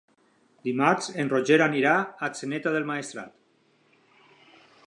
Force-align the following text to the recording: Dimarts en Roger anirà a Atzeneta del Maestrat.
Dimarts 0.67 1.09
en 1.23 1.29
Roger 1.33 1.59
anirà 1.67 1.93
a 1.99 2.09
Atzeneta 2.31 2.75
del 2.77 2.91
Maestrat. 2.93 4.29